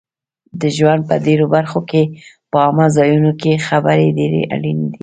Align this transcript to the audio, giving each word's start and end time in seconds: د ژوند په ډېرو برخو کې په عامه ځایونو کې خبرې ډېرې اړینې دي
د 0.61 0.61
ژوند 0.77 1.01
په 1.09 1.15
ډېرو 1.25 1.45
برخو 1.55 1.79
کې 1.89 2.03
په 2.51 2.57
عامه 2.63 2.87
ځایونو 2.97 3.31
کې 3.41 3.63
خبرې 3.67 4.07
ډېرې 4.17 4.41
اړینې 4.55 4.87
دي 4.91 4.97